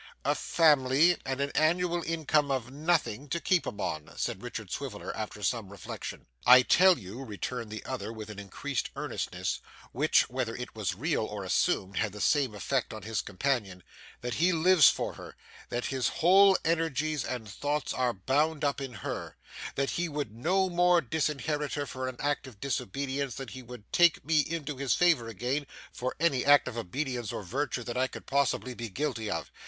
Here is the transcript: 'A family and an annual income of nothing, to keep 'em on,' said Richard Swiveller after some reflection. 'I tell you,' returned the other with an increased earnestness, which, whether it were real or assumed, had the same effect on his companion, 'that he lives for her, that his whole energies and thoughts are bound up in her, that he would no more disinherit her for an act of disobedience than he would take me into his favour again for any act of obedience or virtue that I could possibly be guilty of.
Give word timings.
'A 0.25 0.33
family 0.33 1.15
and 1.27 1.39
an 1.41 1.51
annual 1.53 2.01
income 2.01 2.49
of 2.49 2.71
nothing, 2.71 3.29
to 3.29 3.39
keep 3.39 3.67
'em 3.67 3.79
on,' 3.79 4.11
said 4.17 4.41
Richard 4.41 4.71
Swiveller 4.71 5.15
after 5.15 5.43
some 5.43 5.69
reflection. 5.69 6.25
'I 6.47 6.63
tell 6.63 6.97
you,' 6.97 7.23
returned 7.23 7.69
the 7.69 7.85
other 7.85 8.11
with 8.11 8.31
an 8.31 8.39
increased 8.39 8.89
earnestness, 8.95 9.59
which, 9.91 10.27
whether 10.27 10.55
it 10.55 10.75
were 10.75 10.85
real 10.97 11.23
or 11.23 11.43
assumed, 11.43 11.97
had 11.97 12.13
the 12.13 12.19
same 12.19 12.55
effect 12.55 12.95
on 12.95 13.03
his 13.03 13.21
companion, 13.21 13.83
'that 14.21 14.33
he 14.33 14.51
lives 14.51 14.89
for 14.89 15.13
her, 15.13 15.35
that 15.69 15.85
his 15.93 16.07
whole 16.07 16.57
energies 16.65 17.23
and 17.23 17.47
thoughts 17.47 17.93
are 17.93 18.11
bound 18.11 18.63
up 18.63 18.81
in 18.81 18.93
her, 19.05 19.37
that 19.75 19.91
he 19.91 20.09
would 20.09 20.31
no 20.33 20.67
more 20.67 20.99
disinherit 21.01 21.75
her 21.75 21.85
for 21.85 22.07
an 22.07 22.17
act 22.19 22.47
of 22.47 22.59
disobedience 22.59 23.35
than 23.35 23.49
he 23.49 23.61
would 23.61 23.83
take 23.93 24.25
me 24.25 24.39
into 24.39 24.77
his 24.77 24.95
favour 24.95 25.27
again 25.27 25.67
for 25.93 26.15
any 26.19 26.43
act 26.43 26.67
of 26.67 26.75
obedience 26.75 27.31
or 27.31 27.43
virtue 27.43 27.83
that 27.83 27.97
I 27.97 28.07
could 28.07 28.25
possibly 28.25 28.73
be 28.73 28.89
guilty 28.89 29.29
of. 29.29 29.51